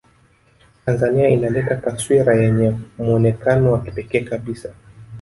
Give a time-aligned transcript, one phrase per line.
[0.85, 4.73] Tanzania inaleta taswira yenye muonekano wa kipekee kabisa